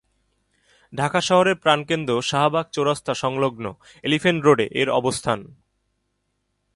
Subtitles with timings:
[0.93, 3.65] ঢাকা শহরের প্রাণকেন্দ্র শাহবাগ চৌরাস্তা সংলগ্ন
[4.03, 5.39] এলিফ্যান্ট রোডে এর অবস্থান।